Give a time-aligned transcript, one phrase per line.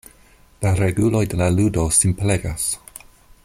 [0.65, 2.67] La reguloj de la ludo simplegas.